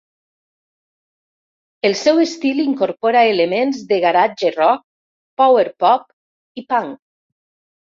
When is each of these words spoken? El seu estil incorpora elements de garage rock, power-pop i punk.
El 1.91 1.95
seu 1.99 2.23
estil 2.23 2.63
incorpora 2.65 3.23
elements 3.37 3.85
de 3.95 4.03
garage 4.09 4.55
rock, 4.59 4.85
power-pop 5.45 6.13
i 6.65 6.71
punk. 6.77 7.03